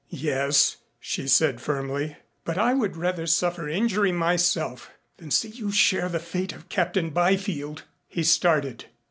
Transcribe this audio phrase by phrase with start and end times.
[0.09, 2.17] "Yes," she said firmly.
[2.43, 7.11] "But I would rather suffer injury myself than see you share the fate of Captain
[7.11, 8.85] Byfield." He started.